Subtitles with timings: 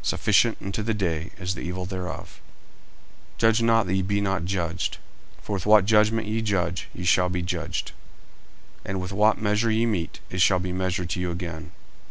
[0.00, 2.40] Sufficient unto the day is the evil thereof.
[3.34, 4.94] 40:007:001 Judge not, that ye be not judged.
[5.42, 7.92] 40:007:002 For with what judgment ye judge, ye shall be judged:
[8.86, 11.72] and with what measure ye mete, it shall be measured to you again.